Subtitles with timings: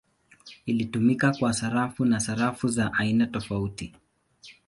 [0.65, 3.95] Ilitumika kwa sarafu na sarafu za aina tofauti.